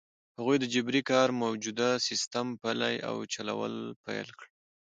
[0.37, 3.73] هغوی د جبري کار موجوده سیستم پلی او چلول
[4.05, 4.45] پیل کړ.